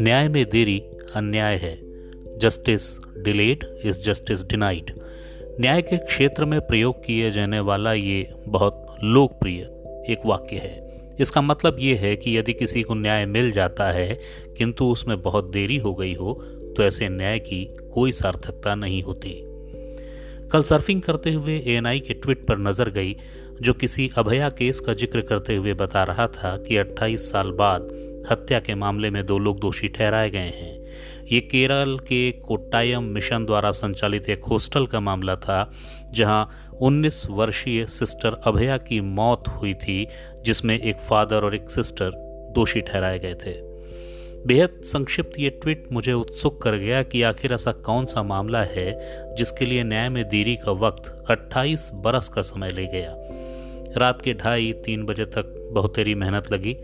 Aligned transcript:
न्याय 0.00 0.28
में 0.28 0.50
देरी 0.50 0.78
अन्याय 1.14 1.56
है। 1.56 1.78
Justice 2.38 2.98
delayed 3.24 3.64
is 3.84 4.02
justice 4.02 4.44
denied 4.44 4.90
न्याय 5.60 5.82
के 5.82 5.96
क्षेत्र 5.96 6.44
में 6.44 6.60
प्रयोग 6.60 7.04
किए 7.04 7.30
जाने 7.30 7.60
वाला 7.60 7.92
ये 7.92 8.34
बहुत 8.48 8.96
लोकप्रिय 9.04 9.60
एक 10.12 10.26
वाक्य 10.26 10.56
है। 10.56 11.00
इसका 11.20 11.40
मतलब 11.40 11.76
ये 11.78 11.94
है 11.94 12.16
कि 12.16 12.38
यदि 12.38 12.52
किसी 12.52 12.82
को 12.82 12.94
न्याय 12.94 13.26
मिल 13.26 13.52
जाता 13.52 13.92
है, 13.92 14.18
किंतु 14.58 14.84
उसमें 14.84 15.22
बहुत 15.22 15.50
देरी 15.50 15.76
हो 15.76 15.94
गई 15.94 16.14
हो 16.14 16.34
तो 16.76 16.82
ऐसे 16.82 17.08
न्याय 17.08 17.38
की 17.38 17.74
कोई 17.94 18.12
सार्थकता 18.12 18.74
नहीं 18.74 19.02
होती। 19.02 19.51
कल 20.52 20.62
सर्फिंग 20.62 21.00
करते 21.02 21.32
हुए 21.32 21.56
एएनआई 21.66 22.00
के 22.00 22.14
ट्वीट 22.14 22.46
पर 22.46 22.58
नज़र 22.58 22.90
गई, 22.90 23.16
जो 23.62 23.72
किसी 23.72 24.10
अभया 24.18 24.48
केस 24.48 24.80
का 24.80 24.94
ज़िक्र 24.94 25.20
करते 25.20 25.56
हुए 25.56 25.74
बता 25.74 26.02
रहा 26.04 26.26
था 26.26 26.56
कि 26.56 26.76
28 26.76 27.30
साल 27.30 27.50
बाद 27.50 27.88
हत्या 28.30 28.60
के 28.60 28.74
मामले 28.74 29.10
में 29.10 29.24
दो 29.26 29.38
लोग 29.38 29.60
दोषी 29.60 29.88
ठहराए 29.88 30.30
गए 30.30 30.38
हैं। 30.38 30.80
ये 31.32 31.40
केरल 31.40 31.98
के 31.98 32.30
कोट्टायम 32.32 33.04
मिशन 33.04 33.44
द्वारा 33.44 33.70
संचालित 33.70 34.28
एक 34.28 34.44
हॉस्टल 34.44 34.86
का 34.86 35.00
मामला 35.00 35.36
था, 35.36 35.70
जहाँ 36.12 36.50
19 36.82 37.26
वर्षीय 37.30 37.86
सिस्टर 37.86 38.40
अभया 38.46 38.76
की 38.76 39.00
मौत 39.00 39.48
हुई 39.48 39.74
थी, 39.74 40.06
जिसमें 40.44 40.78
एक 40.78 40.96
फादर 40.96 41.44
और 41.44 41.54
एक 41.54 41.70
सिस्टर 41.70 42.10
दोषी 42.54 42.80
ठहराए 42.80 43.18
गए 43.18 43.34
थे। 43.34 43.71
बेहद 44.46 44.80
संक्षिप्त 44.84 45.38
ये 45.38 45.50
ट्वीट 45.50 45.84
मुझे 45.92 46.12
उत्सुक 46.12 46.62
कर 46.62 46.74
गया 46.76 47.02
कि 47.02 47.22
आखिर 47.22 47.52
ऐसा 47.52 47.72
कौन 47.72 48.04
सा 48.04 48.22
मामला 48.22 48.62
है 48.62 48.86
जिसके 49.36 49.66
लिए 49.66 49.82
न्याय 49.84 50.08
में 50.08 50.28
देरी 50.28 50.56
का 50.56 50.72
वक्त 50.72 51.24
28 51.30 51.90
बरस 51.94 52.28
का 52.28 52.42
समय 52.42 52.68
ले 52.68 52.86
गया। 52.86 53.14
रात 53.96 54.22
के 54.22 54.34
ढाई 54.34 54.72
तीन 54.72 55.04
बजे 55.04 55.24
तक 55.24 55.70
बहुतेरी 55.72 56.14
मेहनत 56.14 56.52
लगी 56.52 56.76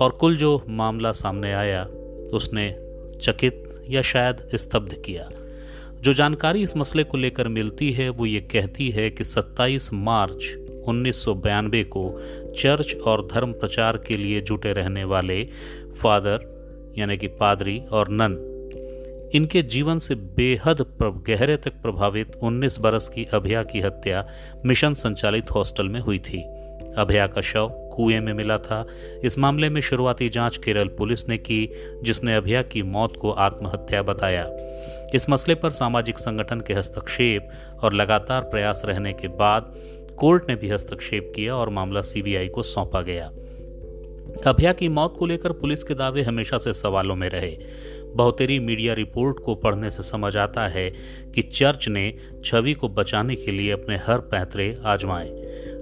और 0.00 0.10
कुल 0.10 0.36
जो 0.36 0.64
मामला 0.68 1.12
सामने 1.12 1.52
आया, 1.52 1.84
उसने 2.32 2.76
चकित 3.22 3.84
या 3.88 4.02
शायद 4.02 4.48
स्तब्ध 4.54 4.92
किया। 4.92 5.28
जो 6.00 6.12
जानकारी 6.12 6.62
इस 6.62 6.76
मसले 6.76 7.04
को 7.04 7.18
लेकर 7.18 7.48
मिलती 7.48 7.92
है, 7.92 8.08
वो 8.08 8.26
ये 8.26 8.40
कहती 8.40 8.90
है 8.90 9.10
कि 9.10 9.24
27 9.24 9.92
मार्च 9.92 10.58
उन्नीस 10.88 11.24
को 11.28 12.20
चर्च 12.58 12.94
और 12.94 13.28
धर्म 13.34 13.52
प्रचार 13.52 13.96
के 13.96 14.16
लिए 14.16 14.40
जुटे 14.40 14.72
रहने 14.72 15.04
वाले 15.04 15.44
फादर 16.02 16.59
यानी 16.98 17.16
कि 17.16 17.26
पादरी 17.26 17.82
और 17.92 18.08
नन, 18.10 18.46
इनके 19.34 19.62
जीवन 19.62 19.98
से 19.98 20.14
बेहद 20.14 20.86
गहरे 21.02 21.56
तक 21.56 21.72
प्रभावित 21.72 22.36
19 22.42 22.78
बरस 22.78 23.08
की 23.08 23.24
अभया 23.24 23.62
की 23.62 23.80
हत्या 23.80 24.28
मिशन 24.66 24.94
संचालित 24.94 25.50
हॉस्टल 25.50 25.88
में 25.88 26.00
हुई 26.00 26.18
थी। 26.18 26.42
अभया 26.96 27.26
का 27.26 27.40
शव 27.40 27.70
कुएँ 27.96 28.20
में 28.20 28.32
मिला 28.32 28.58
था। 28.58 28.86
इस 29.24 29.38
मामले 29.38 29.68
में 29.68 29.80
शुरुआती 29.80 30.28
जाँच 30.28 30.56
केरल 30.56 30.88
पुलिस 30.88 31.28
ने 31.28 31.38
की, 31.38 31.70
जिसने 32.02 32.34
अभया 32.34 32.62
की 32.62 32.82
मौत 32.82 33.16
को 33.16 33.30
आत्महत्या 33.30 34.02
बताया। 34.02 34.48
इस 35.14 35.30
मसले 35.30 35.54
पर 35.54 35.70
सामाजिक 35.70 36.18
संगठन 36.18 36.60
के 36.60 36.74
हस्तक्षेप 36.74 37.48
और 37.82 37.92
लगातार 37.92 38.42
प्रयास 38.42 38.82
रहने 38.84 39.12
के 39.12 39.28
बाद 39.28 39.74
कोर्ट 40.18 40.48
ने 40.48 40.56
भी 40.56 40.68
हस्तक्षेप 40.68 41.32
किया 41.36 41.56
और 41.56 41.68
मामला 41.68 42.00
सीबीआई 42.00 42.48
को 42.48 42.62
सौंपा 42.62 43.00
गया। 43.00 43.30
अभया 44.46 44.72
की 44.72 44.88
मौत 44.88 45.16
को 45.18 45.26
लेकर 45.26 45.52
पुलिस 45.52 45.82
के 45.82 45.94
दावे 45.94 46.22
हमेशा 46.22 46.58
से 46.58 46.72
सवालों 46.72 47.16
में 47.16 47.28
रहे। 47.28 47.56
बहुतेरी 48.14 48.58
मीडिया 48.58 48.94
रिपोर्ट 48.94 49.38
को 49.38 49.54
पढ़ने 49.54 49.90
से 49.90 50.02
समझ 50.02 50.36
आता 50.36 50.66
है 50.66 50.90
कि 51.34 51.42
चर्च 51.42 51.88
ने 51.88 52.14
छवि 52.44 52.74
को 52.74 52.88
बचाने 52.88 53.34
के 53.34 53.50
लिए 53.50 53.70
अपने 53.70 53.96
हर 53.96 54.18
पैतरे 54.18 54.74
आजमाए, 54.84 55.28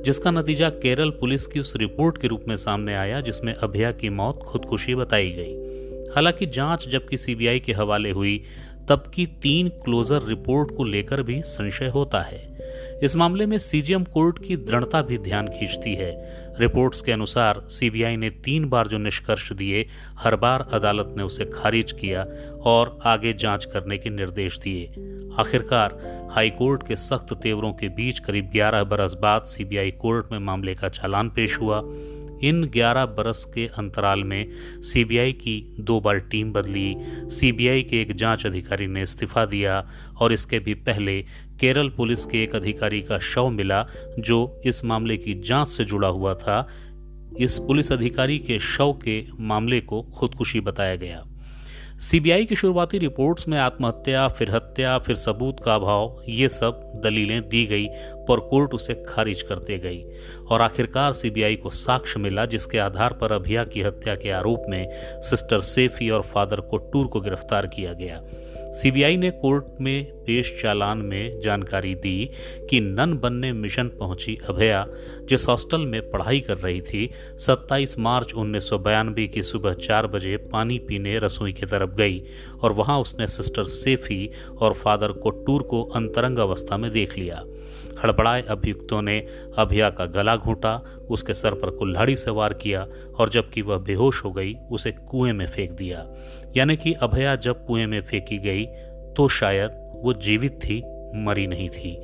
जिसका 0.05 0.31
नतीजा 0.31 0.71
केरल 0.71 1.11
पुलिस 1.11 1.47
की 1.47 1.61
उस 1.61 1.77
रिपोर्ट 1.77 2.19
के 2.19 2.29
रूप 2.29 2.45
में 2.49 2.57
सामने 2.57 2.95
आया, 2.95 3.21
जिसमें 3.21 3.55
अभया 3.55 3.93
की 3.93 4.09
मौत 4.09 4.39
खुदकुशी 4.39 4.95
बताई 4.95 5.31
गई। 5.31 5.69
हालाँकि 6.15 6.47
जाँच 6.47 6.89
जबकि 6.89 7.17
सीबीआई 7.17 7.59
के 7.59 7.73
हवाले 7.73 8.11
हुई 8.11 8.43
तब 8.89 9.11
की 9.15 9.27
तीन 9.27 9.69
क्लोजर 9.69 10.23
रिपोर्ट 10.23 10.77
को 10.77 10.85
लेकर 10.85 11.23
भी 11.23 11.43
संशय 11.43 11.89
होता 11.89 12.21
है। 12.21 12.59
इस 13.03 13.17
मामले 13.17 13.47
में 13.47 13.59
सीजीएम 13.59 14.05
कोर्ट 14.05 14.47
की 14.47 14.57
दृढ़ता 14.57 15.03
भी 15.03 15.19
ध्यान 15.19 15.49
खींचती 15.49 15.95
है। 15.95 16.39
रिपोर्ट्स 16.61 17.01
के 17.01 17.13
अनुसार, 17.13 17.63
सीबीआई 17.69 18.17
ने 18.17 18.31
तीन 18.31 18.69
बार 18.69 18.89
जो 18.89 18.99
निष्कर्ष 18.99 19.53
दिए, 19.53 19.87
हर 20.19 20.37
बार 20.37 20.69
अदालत 20.73 21.15
ने 21.17 21.23
उसे 21.23 21.45
खारिज 21.45 21.93
किया 21.93 22.27
और 22.63 22.99
आगे 23.05 23.33
जाँच 23.33 23.65
करने 23.65 23.99
के 23.99 24.11
निर्देश 24.11 24.59
दिए। 24.59 24.87
आखिरकार, 25.39 25.99
हाईकोर्ट 26.31 26.87
के 26.87 26.97
सख्त 26.97 27.35
तेवरों 27.35 27.73
के 27.73 27.89
बीच 27.89 28.19
करीब 28.19 28.51
11 28.53 28.85
बरस 28.85 29.15
बाद 29.15 29.43
सीबीआई 29.43 29.91
कोर्ट 29.91 30.33
में 30.33 30.39
मामले 30.39 30.75
का 30.75 30.89
चालान 30.89 31.31
पेश 31.31 31.59
हुआ। 31.61 31.81
इन 32.43 32.65
11 32.65 33.05
बरस 33.05 33.45
के 33.55 33.67
अंतराल 33.67 34.25
में 34.25 34.49
सीबीआई 34.83 35.33
की 35.33 35.77
दो 35.81 36.01
बार 36.01 36.19
टीम 36.19 36.53
बदली। 36.53 36.97
सीबीआई 37.31 37.83
के 37.83 38.03
एक 38.03 38.13
जाँच 38.13 38.47
अधिकारी 38.47 38.87
ने 38.87 39.03
इस्तीफा 39.03 39.47
दिया 39.47 39.91
और 40.17 40.33
इसके 40.33 40.59
भी 40.59 40.75
पहले 40.75 41.23
केरल 41.61 41.89
पुलिस 41.89 42.25
के 42.25 42.43
एक 42.43 42.55
अधिकारी 42.57 43.03
का 43.03 43.19
शव 43.19 43.49
मिला, 43.49 43.87
जो 44.19 44.61
इस 44.67 44.85
मामले 44.85 45.17
की 45.17 45.35
जाँच 45.35 45.69
से 45.69 45.85
जुड़ा 45.85 46.09
हुआ 46.09 46.35
था। 46.35 46.69
इस 47.39 47.59
पुलिस 47.59 47.93
अधिकारी 47.93 48.39
के 48.39 48.59
शव 48.59 48.93
के 49.05 49.25
मामले 49.41 49.81
को 49.81 50.03
खुदकुशी 50.03 50.61
बताया 50.61 50.97
गया। 50.97 51.25
सीबीआई 52.01 52.45
की 52.45 52.57
शुरुआती 52.57 52.99
रिपोर्ट्स 52.99 53.49
में 53.49 53.59
आत्महत्या, 53.59 54.29
फिर 54.29 54.51
हत्या, 54.51 54.99
फिर 54.99 55.17
सबूत 55.17 55.57
का 55.65 55.75
अभाव, 55.75 56.23
ये 56.29 56.49
सब 56.49 57.01
दलीलें 57.05 57.49
दी 57.49 57.67
गई 57.67 57.87
पर 58.29 58.41
कोर्ट 58.41 58.75
उसे 58.75 58.95
खारिज 59.09 59.43
करते 59.43 59.79
गई। 59.79 60.05
और 60.51 60.61
आखिरकार 60.61 61.13
सीबीआई 61.13 61.57
को 61.57 61.71
साक्ष्य 61.71 62.21
मिला, 62.21 62.47
जिसके 62.47 62.79
आधार 62.79 63.13
पर 63.13 63.33
अभिया 63.33 63.65
की 63.65 63.83
हत्या 63.83 64.15
के 64.15 64.31
आरोप 64.31 64.63
में 64.69 64.89
सिस्टर 65.21 65.61
सेफी 65.61 66.11
और 66.11 66.23
फादर 66.23 66.61
कोट्टूर 66.61 67.07
को 67.07 67.21
गिरफ़्तार 67.21 67.67
किया 67.67 67.93
गया। 67.93 68.23
सीबीआई 68.73 69.17
ने 69.17 69.31
कोर्ट 69.31 69.65
में 69.81 70.05
पेश 70.05 70.61
चालान 70.63 70.99
में 70.99 71.41
जानकारी 71.41 71.95
दी 71.95 72.31
कि 72.71 72.81
नन 72.81 73.15
बनने 73.15 73.53
मिशन 73.53 73.89
पहुँची 73.89 74.39
अभया, 74.49 74.87
जिस 75.25 75.49
हॉस्टल 75.49 75.81
में 75.81 76.11
पढ़ाई 76.11 76.41
कर 76.41 76.59
रही 76.59 76.81
थी 76.81 77.11
27 77.39 77.99
मार्च 77.99 78.35
उन्नीस 78.35 78.71
की 79.33 79.43
सुबह 79.43 79.73
चार 79.73 80.07
बजे 80.07 80.37
पानी 80.37 80.79
पीने 80.79 81.19
रसोई 81.19 81.53
की 81.53 81.67
तरफ़ 81.67 81.91
गई 81.91 82.23
और 82.63 82.73
वहाँ 82.73 83.01
उसने 83.01 83.27
सिस्टर 83.27 83.65
सेफी 83.65 84.31
और 84.59 84.73
फादर 84.73 85.13
कोट्टूर 85.13 85.63
को 85.63 85.83
अंतरंग 85.83 86.39
अवस्था 86.39 86.77
में 86.77 86.91
देख 86.93 87.19
लिया। 87.19 87.45
हड़बड़ाए 88.03 88.43
अभियुक्तों 88.43 89.03
ने 89.03 89.19
अभिया 89.59 89.91
का 89.91 90.07
गला 90.07 90.37
घूटा, 90.37 90.77
उसके 91.11 91.35
सर 91.35 91.55
पर 91.55 91.71
कुल्हाड़ी 91.71 92.17
से 92.17 92.31
वार 92.31 92.53
किया 92.53 92.87
और 93.19 93.29
जबकि 93.29 93.63
वह 93.63 93.79
बेहोश 93.79 94.25
हो 94.25 94.33
गई, 94.33 94.55
उसे 94.71 94.93
कुएँ 94.93 95.33
में 95.33 95.47
फेंक 95.47 95.73
दिया। 95.73 96.07
यानी 96.57 96.77
कि 96.77 96.93
अभया 96.93 97.37
जब 97.37 97.65
कुएँ 97.67 97.87
में 97.87 98.01
फेंकी 98.01 98.39
गई 98.39 98.67
तो 99.17 99.29
शायद 99.29 99.71
वो 100.05 100.13
जीवित 100.13 100.61
थी, 100.65 100.83
मरी 101.15 101.47
नहीं 101.47 101.69
थी। 101.69 101.97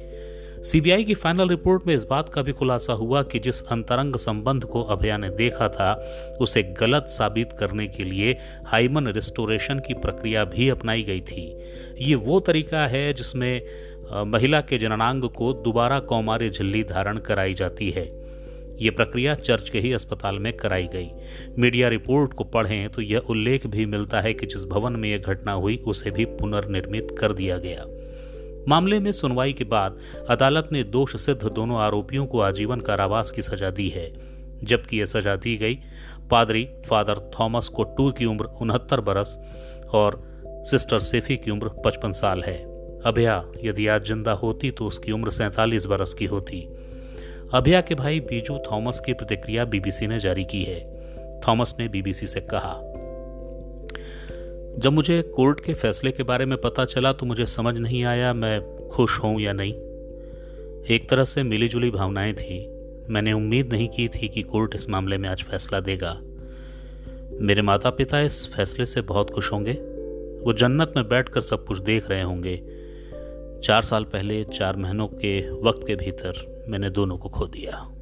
सीबीआई 0.62 1.05
की 1.05 1.15
फाइनल 1.15 1.49
रिपोर्ट 1.49 1.87
में 1.87 1.94
इस 1.94 2.05
बात 2.05 2.28
का 2.28 2.43
भी 2.43 2.53
खुलासा 2.53 2.93
हुआ 2.93 3.22
कि 3.22 3.38
जिस 3.38 3.61
अंतरंग 3.62 4.16
संबंध 4.16 4.65
को 4.65 4.82
अभया 4.82 5.16
ने 5.16 5.31
देखा 5.31 5.69
था, 5.69 5.93
उसे 6.41 6.62
गलत 6.62 7.06
साबित 7.09 7.53
करने 7.53 7.87
के 7.87 8.05
लिए 8.05 8.37
हाइमन 8.66 9.09
रिस्टोरेशन 9.09 9.78
की 9.78 9.94
प्रक्रिया 9.94 10.44
भी 10.44 10.69
अपनाई 10.69 11.03
गई 11.03 11.21
थी। 11.21 11.47
ये 11.99 12.15
वो 12.15 12.41
तरीका 12.41 12.87
है 12.87 13.12
जिसमें 13.12 13.62
महिला 14.12 14.60
के 14.60 14.78
जननांग 14.78 15.25
को 15.25 15.53
दोबारा 15.53 15.98
कौमार्य 16.00 16.50
झिल्ली 16.50 16.82
धारण 16.84 17.19
कराई 17.19 17.54
जाती 17.54 17.91
है। 17.91 18.04
ये 18.81 18.91
प्रक्रिया 18.91 19.34
चर्च 19.34 19.69
के 19.70 19.81
ही 19.81 19.92
अस्पताल 19.92 20.38
में 20.38 20.53
कराई 20.53 20.87
गई। 20.87 21.10
मीडिया 21.59 21.88
रिपोर्ट 21.88 22.32
को 22.32 22.44
पढ़ें 22.44 22.88
तो 22.88 23.03
यह 23.03 23.19
उल्लेख 23.19 23.66
भी 23.66 23.87
मिलता 23.87 24.20
है 24.20 24.34
कि 24.34 24.47
जिस 24.47 24.64
भवन 24.64 24.93
में 24.93 25.09
यह 25.10 25.19
घटना 25.19 25.53
हुई, 25.53 25.76
उसे 25.76 26.10
भी 26.10 26.25
पुनर्निर्मित 26.25 27.16
कर 27.19 27.32
दिया 27.32 27.59
गया। 27.59 27.84
मामले 28.69 28.98
में 29.00 29.12
सुनवाई 29.12 29.53
के 29.53 29.64
बाद 29.64 29.98
अदालत 30.31 30.69
ने 30.72 30.82
दोष 30.82 31.16
सिद्ध 31.16 31.48
दोनों 31.48 31.78
आरोपियों 31.78 32.26
को 32.26 32.41
आजीवन 32.41 32.81
कारावास 32.81 33.31
की 33.31 33.43
सजा 33.43 33.70
दी 33.70 33.88
है। 33.88 34.12
जबकि 34.64 34.99
यह 34.99 35.05
सजा 35.05 35.37
दी 35.37 35.56
गई, 35.56 35.79
पादरी 36.31 36.69
फादर 36.88 37.31
थॉमस 37.40 37.69
को 37.69 37.84
टूर 37.84 38.12
की 38.12 38.25
उम्र 38.25 38.44
उनहत्तर 38.44 39.00
बरस 39.00 39.38
और 39.94 40.23
सिस्टर 40.46 40.99
सेफी 40.99 41.37
की 41.37 41.50
उम्र 41.50 41.69
पचपन 41.84 42.12
साल 42.12 42.43
है। 42.43 42.74
अभया 43.06 43.45
यदि 43.65 43.87
आज 43.87 44.06
ज़िंदा 44.06 44.33
होती 44.33 44.71
तो 44.71 44.87
उसकी 44.87 45.12
उम्र 45.12 45.31
सैतालीस 45.31 45.87
बरस 45.87 46.15
की 46.15 46.25
होती। 46.25 46.61
अभया 47.55 47.81
के 47.81 47.95
भाई 47.95 48.21
बीजू 48.21 48.59
थॉमस 48.71 49.01
की 49.06 49.12
प्रतिक्रिया 49.12 49.65
बीबीसी 49.65 50.06
ने 50.06 50.19
जारी 50.19 50.45
की 50.45 50.62
है। 50.62 50.81
थॉमस 51.41 51.75
ने 51.79 51.89
बीबीसी 51.89 52.27
से 52.27 52.41
कहा, 52.41 52.75
जब 54.75 54.93
मुझे 54.93 55.21
कोर्ट 55.35 55.61
के 55.61 55.75
फैसले 55.75 56.11
के 56.11 56.23
बारे 56.23 56.45
में 56.47 56.56
पता 56.61 56.85
चला 56.85 57.12
तो 57.12 57.27
मुझे 57.27 57.47
समझ 57.47 57.77
नहीं 57.79 58.05
आया 58.05 58.33
मैं 58.33 58.89
खुश 58.89 59.19
हूँ 59.21 59.41
या 59.41 59.53
नहीं। 59.53 59.75
एक 60.87 61.09
तरह 61.11 61.25
से 61.25 61.43
मिली 61.43 61.69
जुली 61.69 61.91
भावनाएँ 61.91 62.33
थी। 62.35 62.59
मैंने 63.11 63.33
उम्मीद 63.33 63.73
नहीं 63.73 63.89
की 63.89 64.09
थी 64.09 64.29
कि 64.29 64.43
कोर्ट 64.43 64.75
इस 64.75 64.89
मामले 64.91 65.19
में 65.19 65.29
आज 65.29 65.43
फैसला 65.43 65.81
देगा। 65.81 66.19
मेरे 67.41 67.62
माता 67.62 67.91
पिता 67.91 68.21
इस 68.21 68.47
फैसले 68.55 68.87
से 68.87 69.01
बहुत 69.03 69.31
खुश 69.31 69.53
होंगे। 69.53 69.73
वो 70.45 70.53
जन्नत 70.53 70.93
में 70.97 71.09
बैठकर 71.09 71.41
सब 71.41 71.65
कुछ 71.65 71.79
देख 71.79 72.11
रहे 72.11 72.23
होंगे। 72.23 72.56
चार 73.64 73.82
साल 73.82 74.05
पहले 74.05 74.44
चार 74.44 74.76
महीनों 74.76 75.06
के 75.08 75.50
वक्त 75.61 75.87
के 75.87 75.94
भीतर 75.96 76.64
मैंने 76.69 76.90
दोनों 76.90 77.16
को 77.19 77.28
खो 77.28 77.46
दिया। 77.46 77.94